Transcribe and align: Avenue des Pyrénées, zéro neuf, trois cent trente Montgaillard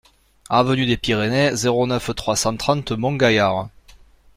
Avenue 0.49 0.87
des 0.87 0.97
Pyrénées, 0.97 1.55
zéro 1.55 1.85
neuf, 1.85 2.09
trois 2.15 2.35
cent 2.35 2.57
trente 2.57 2.91
Montgaillard 2.91 3.69